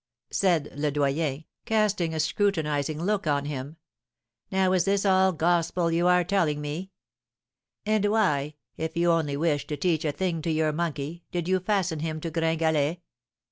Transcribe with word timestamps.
said 0.31 0.67
Le 0.75 0.89
Doyen, 0.89 1.45
casting 1.65 2.11
a 2.11 2.19
scrutinising 2.19 2.99
look 3.03 3.27
on 3.27 3.45
him; 3.45 3.77
'now 4.49 4.71
is 4.73 4.83
this 4.85 5.05
all 5.05 5.31
gospel 5.31 5.91
you 5.91 6.07
are 6.07 6.23
telling 6.23 6.59
me? 6.59 6.89
And 7.85 8.07
why, 8.09 8.55
if 8.77 8.97
you 8.97 9.11
only 9.11 9.37
wished 9.37 9.67
to 9.67 9.77
teach 9.77 10.03
a 10.03 10.11
thing 10.11 10.41
to 10.41 10.49
your 10.49 10.71
monkey, 10.73 11.25
did 11.31 11.47
you 11.47 11.59
fasten 11.59 11.99
him 11.99 12.19
to 12.21 12.31
Gringalet?' 12.31 12.99